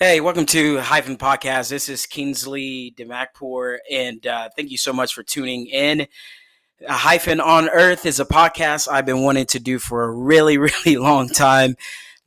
Hey, 0.00 0.20
welcome 0.20 0.46
to 0.46 0.78
Hyphen 0.78 1.16
Podcast. 1.16 1.70
This 1.70 1.88
is 1.88 2.06
Kingsley 2.06 2.94
Demakpour, 2.96 3.78
and 3.90 4.24
uh, 4.28 4.48
thank 4.54 4.70
you 4.70 4.78
so 4.78 4.92
much 4.92 5.12
for 5.12 5.24
tuning 5.24 5.66
in. 5.66 6.06
A 6.86 6.92
Hyphen 6.92 7.40
on 7.40 7.68
Earth 7.68 8.06
is 8.06 8.20
a 8.20 8.24
podcast 8.24 8.86
I've 8.86 9.06
been 9.06 9.24
wanting 9.24 9.46
to 9.46 9.58
do 9.58 9.80
for 9.80 10.04
a 10.04 10.10
really, 10.12 10.56
really 10.56 10.96
long 10.98 11.28
time, 11.28 11.74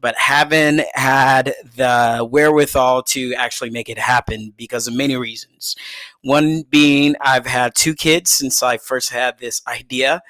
but 0.00 0.16
haven't 0.16 0.82
had 0.94 1.54
the 1.76 2.26
wherewithal 2.28 3.04
to 3.04 3.34
actually 3.34 3.70
make 3.70 3.88
it 3.88 3.98
happen 3.98 4.52
because 4.56 4.88
of 4.88 4.94
many 4.94 5.14
reasons. 5.14 5.76
One 6.22 6.62
being 6.68 7.16
I've 7.20 7.46
had 7.46 7.74
two 7.74 7.94
kids 7.94 8.30
since 8.30 8.62
I 8.62 8.76
first 8.76 9.10
had 9.10 9.38
this 9.38 9.62
idea. 9.66 10.22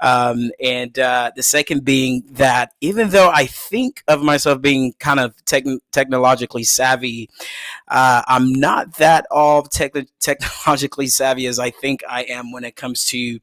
Um, 0.00 0.50
and 0.62 0.98
uh, 0.98 1.30
the 1.36 1.42
second 1.42 1.84
being 1.84 2.24
that 2.32 2.72
even 2.80 3.10
though 3.10 3.30
I 3.30 3.46
think 3.46 4.02
of 4.08 4.22
myself 4.22 4.60
being 4.60 4.94
kind 4.98 5.20
of 5.20 5.34
tech- 5.44 5.64
technologically 5.92 6.64
savvy, 6.64 7.28
uh, 7.88 8.22
I'm 8.26 8.52
not 8.52 8.94
that 8.96 9.26
all 9.30 9.62
te- 9.62 9.90
technologically 10.20 11.06
savvy 11.08 11.46
as 11.46 11.58
I 11.58 11.70
think 11.70 12.02
I 12.08 12.22
am 12.24 12.52
when 12.52 12.64
it 12.64 12.76
comes 12.76 13.04
to 13.06 13.38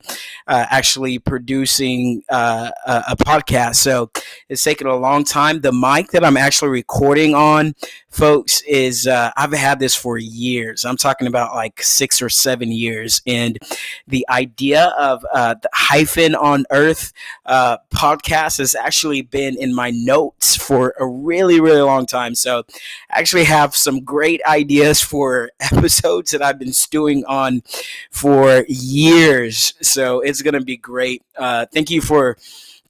uh, 0.47 0.65
actually 0.69 1.19
producing 1.19 2.23
uh, 2.29 2.71
a, 2.85 3.03
a 3.09 3.15
podcast. 3.15 3.75
So 3.75 4.11
it's 4.49 4.63
taken 4.63 4.87
a 4.87 4.95
long 4.95 5.23
time. 5.23 5.61
The 5.61 5.71
mic 5.71 6.11
that 6.11 6.23
I'm 6.23 6.37
actually 6.37 6.69
recording 6.69 7.35
on, 7.35 7.73
folks, 8.09 8.61
is 8.63 9.07
uh, 9.07 9.31
I've 9.37 9.53
had 9.53 9.79
this 9.79 9.95
for 9.95 10.17
years. 10.17 10.85
I'm 10.85 10.97
talking 10.97 11.27
about 11.27 11.55
like 11.55 11.81
six 11.89 12.21
or 12.21 12.29
seven 12.29 12.71
years. 12.71 13.21
And 13.25 13.57
the 14.07 14.25
idea 14.29 14.93
of 14.97 15.25
uh, 15.33 15.55
the 15.61 15.69
hyphen 15.73 16.35
on 16.35 16.65
earth 16.71 17.13
uh, 17.45 17.77
podcast 17.93 18.59
has 18.59 18.75
actually 18.75 19.21
been 19.21 19.57
in 19.57 19.73
my 19.73 19.91
notes 19.91 20.55
for 20.55 20.93
a 20.99 21.05
really, 21.05 21.59
really 21.59 21.81
long 21.81 22.05
time. 22.05 22.35
So 22.35 22.63
I 23.11 23.19
actually 23.19 23.45
have 23.45 23.75
some 23.75 24.01
great 24.01 24.41
ideas 24.45 25.01
for 25.01 25.51
episodes 25.59 26.31
that 26.31 26.41
I've 26.41 26.59
been 26.59 26.73
stewing 26.73 27.25
on 27.25 27.63
for 28.11 28.65
years. 28.67 29.73
So 29.81 30.21
it's 30.21 30.41
going 30.41 30.53
to 30.53 30.61
be 30.61 30.77
great. 30.77 31.23
Uh, 31.37 31.65
thank 31.73 31.89
you 31.89 32.01
for 32.01 32.37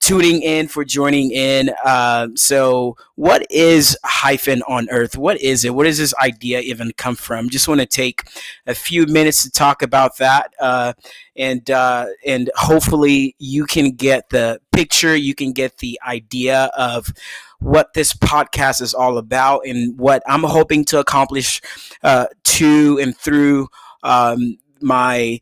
tuning 0.10 0.42
in, 0.42 0.68
for 0.68 0.84
joining 0.84 1.30
in. 1.30 1.70
Uh, 1.86 2.30
so, 2.36 2.98
what 3.14 3.46
is 3.52 3.96
hyphen 4.04 4.64
on 4.64 4.90
Earth? 4.90 5.16
What 5.16 5.40
is 5.40 5.64
it? 5.64 5.76
Where 5.76 5.86
does 5.86 6.00
this 6.00 6.16
idea 6.16 6.62
even 6.62 6.92
come 6.98 7.16
from? 7.16 7.48
Just 7.48 7.68
want 7.68 7.80
to 7.80 7.86
take 7.86 8.24
a 8.66 8.74
few 8.74 9.06
minutes 9.06 9.44
to 9.44 9.52
talk 9.52 9.84
about 9.84 10.18
that, 10.18 10.52
uh, 10.60 10.94
and 11.36 11.70
uh, 11.70 12.08
and 12.26 12.50
hopefully 12.56 13.36
you 13.38 13.66
can 13.66 13.92
get 13.92 14.30
the 14.30 14.60
picture, 14.72 15.16
you 15.16 15.36
can 15.36 15.52
get 15.52 15.78
the 15.78 16.00
idea 16.04 16.72
of 16.76 17.14
what 17.60 17.94
this 17.94 18.12
podcast 18.12 18.82
is 18.82 18.96
all 18.96 19.20
about 19.20 19.62
and 19.68 20.00
what 20.00 20.24
I'm 20.26 20.44
hoping 20.44 20.86
to 20.86 21.00
accomplish 21.00 21.62
uh, 22.02 22.26
to 22.46 22.98
and 23.00 23.16
through 23.16 23.68
um, 24.02 24.58
my 24.82 25.40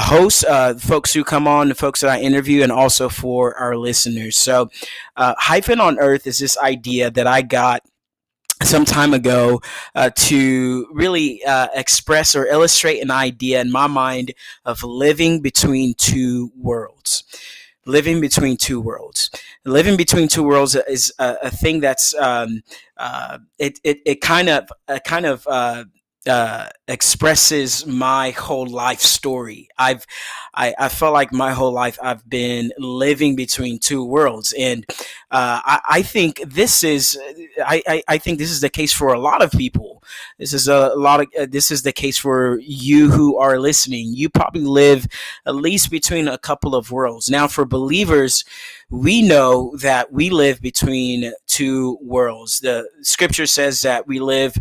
hosts, 0.00 0.44
uh, 0.44 0.74
folks 0.74 1.12
who 1.12 1.24
come 1.24 1.46
on, 1.46 1.68
the 1.68 1.74
folks 1.74 2.00
that 2.00 2.10
I 2.10 2.20
interview, 2.20 2.62
and 2.62 2.72
also 2.72 3.08
for 3.08 3.56
our 3.56 3.76
listeners. 3.76 4.36
So, 4.36 4.70
uh, 5.16 5.34
hyphen 5.38 5.80
on 5.80 5.98
Earth 5.98 6.26
is 6.26 6.38
this 6.38 6.58
idea 6.58 7.10
that 7.10 7.26
I 7.26 7.42
got 7.42 7.82
some 8.62 8.84
time 8.84 9.12
ago 9.12 9.60
uh, 9.94 10.10
to 10.14 10.86
really 10.92 11.44
uh, 11.44 11.68
express 11.74 12.34
or 12.34 12.46
illustrate 12.46 13.00
an 13.00 13.10
idea 13.10 13.60
in 13.60 13.70
my 13.70 13.86
mind 13.86 14.32
of 14.64 14.82
living 14.82 15.40
between 15.40 15.94
two 15.94 16.52
worlds. 16.56 17.24
Living 17.86 18.20
between 18.20 18.56
two 18.56 18.80
worlds. 18.80 19.28
Living 19.66 19.96
between 19.96 20.28
two 20.28 20.42
worlds 20.42 20.74
is 20.74 21.12
a, 21.18 21.36
a 21.42 21.50
thing 21.50 21.80
that's 21.80 22.14
um, 22.14 22.62
uh, 22.96 23.38
it, 23.58 23.78
it, 23.84 23.98
it 24.06 24.20
kind 24.22 24.48
of 24.48 24.70
kind 25.04 25.26
of 25.26 25.46
uh, 26.26 26.68
expresses 26.88 27.86
my 27.86 28.30
whole 28.30 28.66
life 28.66 29.00
story. 29.00 29.68
I've, 29.76 30.06
I, 30.54 30.74
I 30.78 30.88
felt 30.88 31.12
like 31.12 31.32
my 31.32 31.52
whole 31.52 31.72
life 31.72 31.98
I've 32.02 32.28
been 32.28 32.72
living 32.78 33.36
between 33.36 33.78
two 33.78 34.04
worlds, 34.04 34.54
and 34.58 34.86
uh, 35.30 35.60
I, 35.64 35.80
I, 35.88 36.02
think 36.02 36.40
this 36.46 36.82
is, 36.82 37.18
I, 37.64 37.82
I, 37.86 38.02
I, 38.08 38.18
think 38.18 38.38
this 38.38 38.50
is 38.50 38.60
the 38.60 38.70
case 38.70 38.92
for 38.92 39.12
a 39.12 39.18
lot 39.18 39.42
of 39.42 39.50
people. 39.50 40.02
This 40.38 40.52
is 40.52 40.68
a, 40.68 40.94
lot 40.94 41.20
of, 41.20 41.26
uh, 41.38 41.46
this 41.48 41.70
is 41.70 41.82
the 41.82 41.92
case 41.92 42.16
for 42.16 42.58
you 42.60 43.10
who 43.10 43.36
are 43.36 43.58
listening. 43.58 44.14
You 44.14 44.28
probably 44.28 44.62
live 44.62 45.06
at 45.46 45.56
least 45.56 45.90
between 45.90 46.28
a 46.28 46.38
couple 46.38 46.74
of 46.74 46.90
worlds. 46.90 47.28
Now, 47.28 47.48
for 47.48 47.64
believers, 47.64 48.44
we 48.90 49.22
know 49.22 49.74
that 49.78 50.12
we 50.12 50.30
live 50.30 50.60
between 50.60 51.32
two 51.54 51.96
worlds. 52.02 52.58
The 52.58 52.88
scripture 53.02 53.46
says 53.46 53.82
that 53.82 54.08
we 54.08 54.18
live 54.18 54.56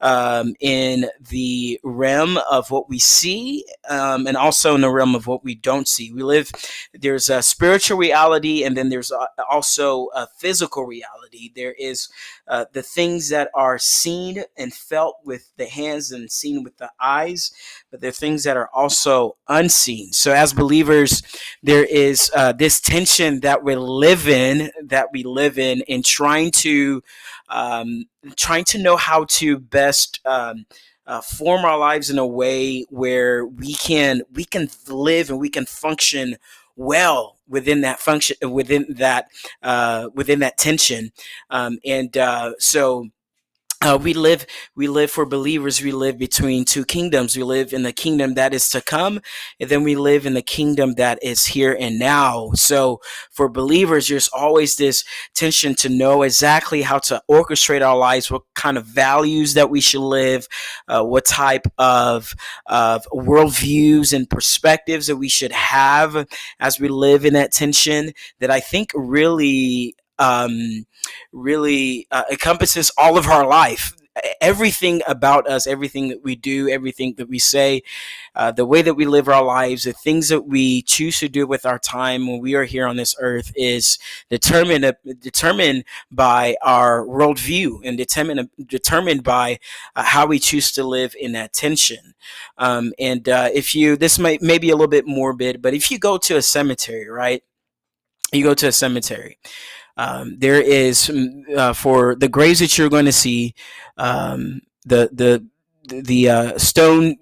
um, 0.00 0.54
in 0.60 1.10
the 1.28 1.78
realm 1.84 2.38
of 2.50 2.70
what 2.70 2.88
we 2.88 2.98
see 2.98 3.66
um, 3.90 4.26
and 4.26 4.34
also 4.34 4.74
in 4.74 4.80
the 4.80 4.90
realm 4.90 5.14
of 5.14 5.26
what 5.26 5.44
we 5.44 5.54
don't 5.54 5.86
see. 5.86 6.10
We 6.10 6.22
live, 6.22 6.50
there's 6.94 7.28
a 7.28 7.42
spiritual 7.42 7.98
reality 7.98 8.64
and 8.64 8.78
then 8.78 8.88
there's 8.88 9.12
also 9.50 10.08
a 10.14 10.26
physical 10.38 10.86
reality. 10.86 11.27
There 11.54 11.72
is 11.72 12.08
uh, 12.46 12.66
the 12.72 12.82
things 12.82 13.28
that 13.30 13.50
are 13.54 13.78
seen 13.78 14.44
and 14.56 14.72
felt 14.72 15.16
with 15.24 15.50
the 15.56 15.66
hands 15.66 16.12
and 16.12 16.30
seen 16.30 16.62
with 16.62 16.76
the 16.78 16.90
eyes, 17.00 17.52
but 17.90 18.00
there 18.00 18.08
are 18.08 18.12
things 18.12 18.44
that 18.44 18.56
are 18.56 18.70
also 18.72 19.36
unseen. 19.48 20.12
So, 20.12 20.32
as 20.32 20.52
believers, 20.52 21.22
there 21.62 21.84
is 21.84 22.30
uh, 22.34 22.52
this 22.52 22.80
tension 22.80 23.40
that 23.40 23.62
we 23.62 23.76
live 23.76 24.28
in, 24.28 24.70
that 24.84 25.08
we 25.12 25.22
live 25.22 25.58
in, 25.58 25.82
in 25.82 26.02
trying 26.02 26.50
to 26.52 27.02
um, 27.48 28.06
trying 28.36 28.64
to 28.64 28.78
know 28.78 28.96
how 28.96 29.24
to 29.24 29.58
best. 29.58 30.20
Um, 30.24 30.66
uh, 31.06 31.22
form 31.22 31.64
our 31.64 31.78
lives 31.78 32.10
in 32.10 32.18
a 32.18 32.26
way 32.26 32.84
where 32.90 33.46
we 33.46 33.72
can 33.72 34.20
we 34.34 34.44
can 34.44 34.68
live 34.88 35.30
and 35.30 35.40
we 35.40 35.48
can 35.48 35.64
function 35.64 36.36
well 36.78 37.36
within 37.48 37.82
that 37.82 37.98
function 37.98 38.36
within 38.52 38.86
that 38.88 39.28
uh, 39.62 40.08
within 40.14 40.38
that 40.38 40.56
tension. 40.56 41.12
Um, 41.50 41.78
and 41.84 42.16
uh, 42.16 42.52
so 42.58 43.08
uh, 43.80 43.96
we 44.00 44.12
live 44.12 44.44
we 44.74 44.88
live 44.88 45.10
for 45.10 45.24
believers. 45.24 45.80
We 45.80 45.92
live 45.92 46.18
between 46.18 46.64
two 46.64 46.84
kingdoms. 46.84 47.36
We 47.36 47.44
live 47.44 47.72
in 47.72 47.84
the 47.84 47.92
kingdom 47.92 48.34
that 48.34 48.52
is 48.52 48.68
to 48.70 48.80
come 48.80 49.20
and 49.60 49.70
then 49.70 49.84
we 49.84 49.94
live 49.94 50.26
in 50.26 50.34
the 50.34 50.42
kingdom 50.42 50.94
that 50.94 51.18
is 51.22 51.46
here 51.46 51.76
and 51.78 51.98
now. 51.98 52.50
So 52.54 53.00
for 53.30 53.48
believers 53.48 54.08
there's 54.08 54.28
always 54.28 54.76
this 54.76 55.04
tension 55.34 55.76
to 55.76 55.88
know 55.88 56.22
exactly 56.22 56.82
how 56.82 56.98
to 56.98 57.22
orchestrate 57.30 57.86
our 57.86 57.96
lives 57.96 58.30
what 58.30 58.42
kind 58.54 58.76
of 58.76 58.84
values 58.84 59.54
that 59.54 59.70
we 59.70 59.80
should 59.80 60.02
live 60.02 60.48
uh, 60.88 61.04
what 61.04 61.24
type 61.24 61.66
of 61.78 62.34
of 62.66 63.06
worldviews 63.12 64.12
and 64.12 64.28
perspectives 64.28 65.06
that 65.06 65.16
we 65.16 65.28
should 65.28 65.52
have 65.52 66.26
as 66.58 66.80
we 66.80 66.88
live 66.88 67.24
in 67.24 67.34
that 67.34 67.52
tension 67.52 68.12
that 68.40 68.50
i 68.50 68.60
think 68.60 68.90
really 68.94 69.94
um, 70.18 70.86
really 71.32 72.06
uh, 72.10 72.24
encompasses 72.30 72.90
all 72.98 73.18
of 73.18 73.26
our 73.28 73.46
life. 73.46 73.94
Everything 74.40 75.00
about 75.06 75.46
us, 75.48 75.64
everything 75.68 76.08
that 76.08 76.24
we 76.24 76.34
do, 76.34 76.68
everything 76.68 77.14
that 77.18 77.28
we 77.28 77.38
say, 77.38 77.82
uh, 78.34 78.50
the 78.50 78.66
way 78.66 78.82
that 78.82 78.94
we 78.94 79.04
live 79.04 79.28
our 79.28 79.44
lives, 79.44 79.84
the 79.84 79.92
things 79.92 80.28
that 80.28 80.42
we 80.42 80.82
choose 80.82 81.20
to 81.20 81.28
do 81.28 81.46
with 81.46 81.64
our 81.64 81.78
time 81.78 82.26
when 82.26 82.40
we 82.40 82.54
are 82.56 82.64
here 82.64 82.84
on 82.88 82.96
this 82.96 83.14
earth 83.20 83.52
is 83.54 83.96
determined 84.28 84.84
uh, 84.84 84.92
determined 85.20 85.84
by 86.10 86.56
our 86.62 87.06
worldview 87.06 87.78
and 87.84 87.96
determined 87.96 88.50
determined 88.66 89.22
by 89.22 89.60
uh, 89.94 90.02
how 90.02 90.26
we 90.26 90.40
choose 90.40 90.72
to 90.72 90.82
live 90.82 91.14
in 91.20 91.30
that 91.32 91.52
tension. 91.52 92.14
Um, 92.56 92.92
and 92.98 93.28
uh, 93.28 93.50
if 93.54 93.72
you, 93.74 93.96
this 93.96 94.18
may 94.18 94.38
be 94.38 94.70
a 94.70 94.74
little 94.74 94.88
bit 94.88 95.06
morbid, 95.06 95.62
but 95.62 95.74
if 95.74 95.90
you 95.92 95.98
go 95.98 96.18
to 96.18 96.36
a 96.36 96.42
cemetery, 96.42 97.08
right? 97.08 97.42
You 98.32 98.44
go 98.44 98.54
to 98.54 98.68
a 98.68 98.72
cemetery. 98.72 99.38
Um, 99.98 100.38
there 100.38 100.60
is 100.60 101.08
mm, 101.08 101.42
uh, 101.56 101.74
for 101.74 102.14
the 102.14 102.28
graves 102.28 102.60
that 102.60 102.78
you're 102.78 102.88
going 102.88 103.06
to 103.06 103.12
see, 103.12 103.54
um, 103.98 104.62
the 104.86 105.10
the 105.12 105.46
the 105.88 106.30
uh, 106.30 106.58
stone 106.58 107.16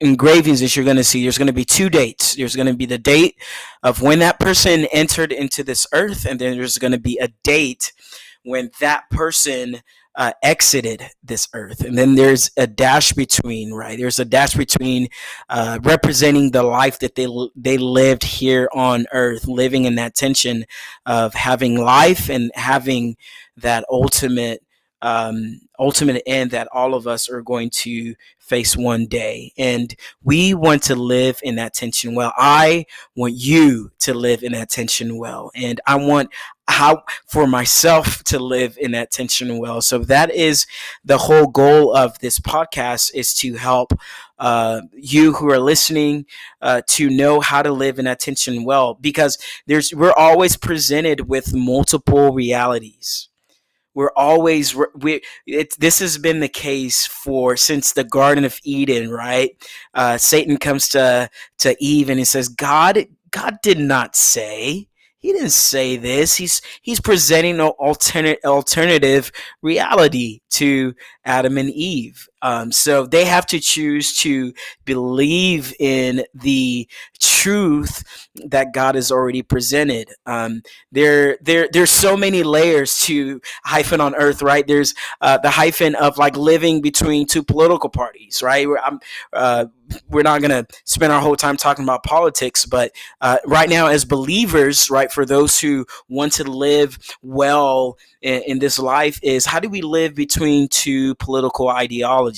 engravings 0.00 0.60
that 0.60 0.74
you're 0.74 0.84
going 0.84 0.96
to 0.96 1.04
see. 1.04 1.22
There's 1.22 1.38
going 1.38 1.46
to 1.46 1.52
be 1.52 1.64
two 1.64 1.90
dates. 1.90 2.34
There's 2.34 2.56
going 2.56 2.66
to 2.68 2.74
be 2.74 2.86
the 2.86 2.98
date 2.98 3.36
of 3.82 4.02
when 4.02 4.18
that 4.20 4.40
person 4.40 4.86
entered 4.92 5.32
into 5.32 5.62
this 5.62 5.86
earth, 5.92 6.24
and 6.26 6.40
then 6.40 6.56
there's 6.56 6.78
going 6.78 6.92
to 6.92 7.00
be 7.00 7.18
a 7.18 7.28
date 7.44 7.92
when 8.44 8.70
that 8.80 9.08
person 9.10 9.82
uh, 10.14 10.32
exited 10.42 11.04
this 11.22 11.48
earth. 11.54 11.82
And 11.82 11.96
then 11.96 12.14
there's 12.14 12.50
a 12.56 12.66
dash 12.66 13.12
between, 13.12 13.72
right? 13.72 13.98
There's 13.98 14.18
a 14.18 14.24
dash 14.24 14.54
between 14.54 15.08
uh, 15.48 15.78
representing 15.82 16.50
the 16.50 16.62
life 16.62 16.98
that 16.98 17.14
they 17.14 17.26
they 17.56 17.78
lived 17.78 18.24
here 18.24 18.68
on 18.74 19.06
earth, 19.12 19.46
living 19.46 19.84
in 19.84 19.94
that 19.96 20.14
tension 20.14 20.66
of 21.06 21.34
having 21.34 21.76
life 21.76 22.28
and 22.28 22.50
having 22.54 23.16
that 23.56 23.84
ultimate 23.90 24.61
um, 25.02 25.60
ultimate 25.78 26.22
end 26.26 26.52
that 26.52 26.68
all 26.72 26.94
of 26.94 27.06
us 27.06 27.28
are 27.28 27.42
going 27.42 27.68
to 27.70 28.14
face 28.38 28.76
one 28.76 29.06
day. 29.06 29.52
And 29.58 29.94
we 30.22 30.54
want 30.54 30.84
to 30.84 30.94
live 30.94 31.40
in 31.42 31.56
that 31.56 31.74
tension 31.74 32.14
well. 32.14 32.32
I 32.36 32.86
want 33.16 33.34
you 33.34 33.90
to 34.00 34.14
live 34.14 34.42
in 34.42 34.52
that 34.52 34.70
tension 34.70 35.18
well. 35.18 35.50
And 35.54 35.80
I 35.86 35.96
want 35.96 36.30
how 36.68 37.02
for 37.26 37.46
myself 37.46 38.22
to 38.24 38.38
live 38.38 38.78
in 38.80 38.92
that 38.92 39.10
tension 39.10 39.58
well. 39.58 39.82
So 39.82 39.98
that 39.98 40.30
is 40.30 40.66
the 41.04 41.18
whole 41.18 41.48
goal 41.48 41.94
of 41.94 42.18
this 42.20 42.38
podcast 42.38 43.12
is 43.14 43.34
to 43.34 43.54
help 43.54 43.92
uh, 44.38 44.82
you 44.92 45.34
who 45.34 45.50
are 45.50 45.58
listening 45.58 46.26
uh, 46.60 46.82
to 46.88 47.10
know 47.10 47.40
how 47.40 47.62
to 47.62 47.72
live 47.72 47.98
in 47.98 48.04
that 48.06 48.20
tension 48.20 48.64
well 48.64 48.94
because 48.94 49.38
there's 49.66 49.94
we're 49.94 50.12
always 50.12 50.56
presented 50.56 51.28
with 51.28 51.54
multiple 51.54 52.32
realities 52.32 53.28
we're 53.94 54.12
always 54.16 54.74
we 54.94 55.20
it, 55.46 55.74
this 55.78 55.98
has 55.98 56.18
been 56.18 56.40
the 56.40 56.48
case 56.48 57.06
for 57.06 57.56
since 57.56 57.92
the 57.92 58.04
garden 58.04 58.44
of 58.44 58.58
eden 58.64 59.10
right? 59.10 59.50
Uh, 59.94 60.16
satan 60.18 60.56
comes 60.56 60.88
to 60.88 61.28
to 61.58 61.76
eve 61.80 62.08
and 62.10 62.18
he 62.18 62.24
says 62.24 62.48
god 62.48 63.06
god 63.30 63.58
did 63.62 63.78
not 63.78 64.16
say 64.16 64.88
he 65.22 65.32
didn't 65.32 65.50
say 65.50 65.96
this. 65.96 66.34
He's 66.34 66.60
he's 66.82 67.00
presenting 67.00 67.60
an 67.60 67.68
alternate 67.78 68.40
alternative 68.44 69.30
reality 69.62 70.40
to 70.50 70.94
adam 71.24 71.58
and 71.58 71.70
eve 71.70 72.28
um, 72.42 72.72
so 72.72 73.06
they 73.06 73.24
have 73.24 73.46
to 73.46 73.60
choose 73.60 74.16
to 74.18 74.52
believe 74.84 75.72
in 75.78 76.24
the 76.34 76.88
truth 77.20 78.28
that 78.34 78.72
God 78.72 78.96
has 78.96 79.10
already 79.12 79.42
presented. 79.42 80.08
Um, 80.26 80.62
there, 80.90 81.38
there, 81.40 81.68
there's 81.72 81.90
so 81.90 82.16
many 82.16 82.42
layers 82.42 82.98
to 83.00 83.40
hyphen 83.64 84.00
on 84.00 84.14
earth, 84.16 84.42
right? 84.42 84.66
There's 84.66 84.94
uh, 85.20 85.38
the 85.38 85.50
hyphen 85.50 85.94
of 85.94 86.18
like 86.18 86.36
living 86.36 86.80
between 86.80 87.26
two 87.26 87.42
political 87.42 87.88
parties, 87.88 88.42
right? 88.42 88.66
Uh, 89.32 89.66
we're 90.08 90.22
not 90.22 90.40
going 90.40 90.50
to 90.50 90.66
spend 90.84 91.12
our 91.12 91.20
whole 91.20 91.36
time 91.36 91.56
talking 91.56 91.84
about 91.84 92.02
politics, 92.02 92.64
but 92.64 92.92
uh, 93.20 93.38
right 93.46 93.68
now, 93.68 93.86
as 93.86 94.04
believers, 94.04 94.90
right, 94.90 95.10
for 95.12 95.24
those 95.24 95.60
who 95.60 95.86
want 96.08 96.32
to 96.34 96.44
live 96.44 96.98
well 97.22 97.98
in, 98.20 98.42
in, 98.46 98.58
this 98.58 98.78
life, 98.78 99.18
is 99.22 99.46
how 99.46 99.60
do 99.60 99.68
we 99.68 99.82
live 99.82 100.14
between 100.14 100.68
two 100.68 101.14
political 101.16 101.70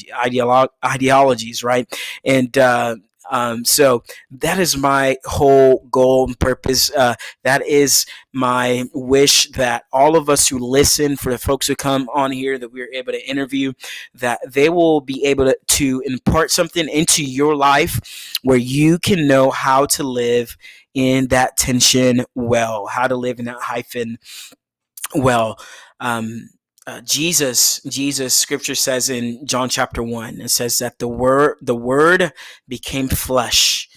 ideology, 0.02 0.11
ideolo- 0.12 0.69
ideologies, 0.85 1.64
right? 1.64 1.87
And 2.25 2.56
uh, 2.58 2.96
um, 3.31 3.64
so 3.64 4.05
that 4.31 4.58
is 4.58 4.76
my 4.76 5.17
whole 5.25 5.87
goal 5.91 6.26
and 6.26 6.38
purpose. 6.38 6.91
Uh, 6.91 7.14
that 7.43 7.67
is 7.67 8.05
my 8.32 8.85
wish 8.93 9.50
that 9.52 9.85
all 9.93 10.17
of 10.17 10.29
us 10.29 10.49
who 10.49 10.58
listen, 10.58 11.17
for 11.17 11.32
the 11.32 11.38
folks 11.38 11.67
who 11.67 11.75
come 11.75 12.08
on 12.12 12.32
here 12.32 12.58
that 12.58 12.73
we're 12.73 12.93
able 12.93 13.12
to 13.12 13.29
interview, 13.29 13.73
that 14.14 14.41
they 14.46 14.69
will 14.69 15.00
be 15.00 15.25
able 15.25 15.46
to, 15.46 15.56
to 15.69 16.02
impart 16.05 16.50
something 16.50 16.88
into 16.88 17.25
your 17.25 17.56
life 17.56 18.35
where 18.43 18.58
you 18.58 18.99
can 18.99 19.26
know 19.26 19.50
how 19.50 19.87
to 19.87 20.02
live 20.02 20.56
in 20.93 21.29
that 21.29 21.56
tension 21.56 22.25
well, 22.35 22.87
how 22.87 23.06
to 23.08 23.17
live 23.17 23.38
in 23.38 23.47
that 23.47 23.61
hyphen 23.61 24.19
well. 25.14 25.58
Um, 26.00 26.50
uh, 26.86 27.00
Jesus, 27.00 27.81
Jesus, 27.82 28.34
Scripture 28.34 28.75
says 28.75 29.08
in 29.08 29.46
John 29.46 29.69
chapter 29.69 30.02
one, 30.02 30.40
it 30.40 30.50
says 30.50 30.78
that 30.78 30.98
the 30.98 31.08
word, 31.08 31.56
the 31.62 31.75
Word 31.75 32.32
became 32.69 33.08
flesh 33.08 33.88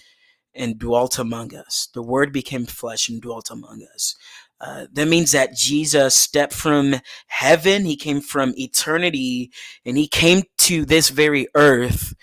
and 0.54 0.78
dwelt 0.78 1.18
among 1.18 1.54
us. 1.54 1.88
The 1.92 2.02
Word 2.02 2.32
became 2.32 2.66
flesh 2.66 3.08
and 3.08 3.20
dwelt 3.20 3.50
among 3.50 3.86
us. 3.94 4.16
Uh, 4.60 4.86
that 4.92 5.06
means 5.06 5.32
that 5.32 5.54
Jesus 5.54 6.16
stepped 6.16 6.52
from 6.52 6.96
heaven. 7.28 7.84
He 7.84 7.96
came 7.96 8.20
from 8.20 8.54
eternity, 8.56 9.52
and 9.84 9.96
he 9.96 10.08
came 10.08 10.42
to 10.58 10.84
this 10.84 11.10
very 11.10 11.46
earth. 11.54 12.14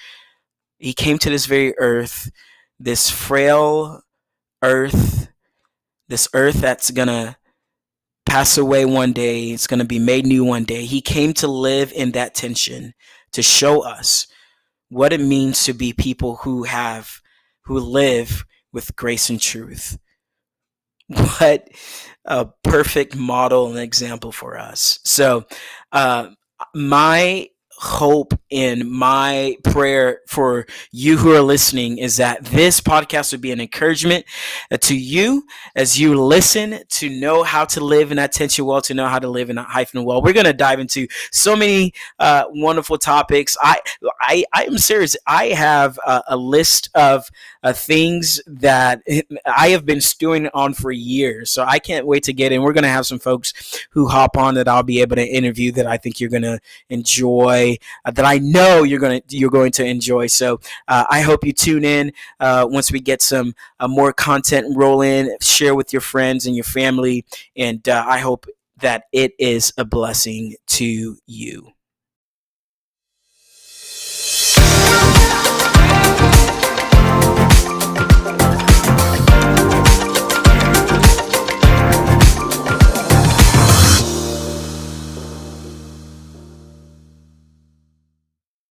He 0.77 0.93
came 0.93 1.17
to 1.19 1.29
this 1.29 1.45
very 1.45 1.77
earth, 1.77 2.29
this 2.79 3.09
frail 3.09 4.01
earth, 4.61 5.29
this 6.09 6.27
earth 6.33 6.55
that's 6.55 6.91
gonna 6.91 7.37
pass 8.35 8.57
away 8.57 8.83
one 8.83 9.13
day. 9.13 9.51
It's 9.51 9.65
going 9.65 9.79
to 9.79 9.85
be 9.85 9.97
made 9.97 10.25
new 10.25 10.43
one 10.43 10.65
day. 10.65 10.83
He 10.83 10.99
came 10.99 11.31
to 11.35 11.47
live 11.47 11.93
in 11.93 12.11
that 12.11 12.35
tension 12.35 12.93
to 13.31 13.41
show 13.41 13.79
us 13.79 14.27
what 14.89 15.13
it 15.13 15.21
means 15.21 15.63
to 15.63 15.73
be 15.73 15.93
people 15.93 16.35
who 16.43 16.63
have, 16.63 17.21
who 17.63 17.79
live 17.79 18.43
with 18.73 18.93
grace 18.97 19.29
and 19.29 19.39
truth. 19.39 19.97
What 21.39 21.69
a 22.25 22.47
perfect 22.61 23.15
model 23.15 23.69
and 23.69 23.79
example 23.79 24.33
for 24.33 24.57
us. 24.57 24.99
So, 25.05 25.45
uh, 25.93 26.31
my 26.73 27.47
hope 27.77 28.33
and 28.51 28.89
my 28.89 29.57
prayer 29.63 30.21
for 30.27 30.65
you 30.91 31.17
who 31.17 31.35
are 31.35 31.41
listening 31.41 31.97
is 31.97 32.17
that 32.17 32.43
this 32.45 32.79
podcast 32.79 33.31
would 33.31 33.41
be 33.41 33.51
an 33.51 33.59
encouragement 33.59 34.25
uh, 34.71 34.77
to 34.77 34.97
you 34.97 35.45
as 35.75 35.99
you 35.99 36.19
listen 36.19 36.79
to 36.89 37.09
know 37.09 37.43
how 37.43 37.65
to 37.65 37.81
live 37.83 38.11
in 38.11 38.17
that 38.17 38.31
tension 38.31 38.65
well, 38.65 38.81
to 38.81 38.93
know 38.93 39.07
how 39.07 39.19
to 39.19 39.27
live 39.27 39.49
in 39.49 39.57
that 39.57 39.67
hyphen 39.67 40.03
well. 40.03 40.21
We're 40.21 40.33
going 40.33 40.45
to 40.45 40.53
dive 40.53 40.79
into 40.79 41.07
so 41.31 41.55
many 41.55 41.93
uh, 42.19 42.45
wonderful 42.49 42.97
topics. 42.97 43.57
I, 43.61 43.79
I, 44.21 44.45
I 44.53 44.63
am 44.65 44.77
serious. 44.77 45.17
I 45.27 45.47
have 45.47 45.99
a, 46.05 46.23
a 46.29 46.37
list 46.37 46.89
of 46.95 47.29
uh, 47.65 47.73
things 47.73 48.39
that 48.45 49.01
I 49.45 49.69
have 49.69 49.85
been 49.85 49.99
stewing 49.99 50.47
on 50.53 50.73
for 50.73 50.91
years. 50.91 51.49
So 51.49 51.63
I 51.63 51.79
can't 51.79 52.05
wait 52.05 52.23
to 52.23 52.33
get 52.33 52.51
in. 52.51 52.61
We're 52.61 52.73
going 52.73 52.83
to 52.83 52.89
have 52.89 53.05
some 53.07 53.19
folks 53.19 53.85
who 53.89 54.07
hop 54.07 54.37
on 54.37 54.55
that 54.55 54.67
I'll 54.67 54.83
be 54.83 55.01
able 55.01 55.15
to 55.15 55.25
interview 55.25 55.71
that 55.73 55.87
I 55.87 55.97
think 55.97 56.19
you're 56.19 56.29
going 56.29 56.43
to 56.43 56.59
enjoy, 56.89 57.64
uh, 58.05 58.11
that 58.11 58.25
I 58.25 58.37
know 58.39 58.83
you're 58.83 58.99
going 58.99 59.21
to 59.21 59.37
you're 59.37 59.49
going 59.49 59.71
to 59.73 59.85
enjoy. 59.85 60.27
So 60.27 60.59
uh, 60.87 61.05
I 61.09 61.21
hope 61.21 61.45
you 61.45 61.53
tune 61.53 61.85
in 61.85 62.11
uh, 62.39 62.67
once 62.69 62.91
we 62.91 62.99
get 62.99 63.21
some 63.21 63.53
more 63.87 64.13
content 64.13 64.75
roll 64.75 65.01
in. 65.01 65.35
Share 65.41 65.75
with 65.75 65.93
your 65.93 66.01
friends 66.01 66.45
and 66.45 66.55
your 66.55 66.63
family, 66.79 67.25
and 67.55 67.87
I 67.87 68.19
hope 68.19 68.45
that 68.81 69.05
it 69.11 69.33
is 69.39 69.73
a 69.77 69.85
blessing 69.85 70.55
to 70.67 71.17
you. 71.25 71.74